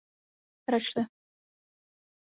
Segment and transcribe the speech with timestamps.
[0.75, 1.05] Račte.